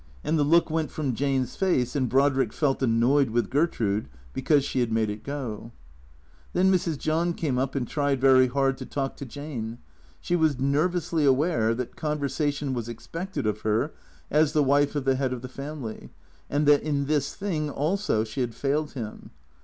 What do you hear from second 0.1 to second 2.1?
And the look went from Jane's face, and